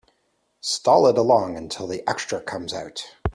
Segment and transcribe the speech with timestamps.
[0.61, 3.03] Stall it along until the extra comes out.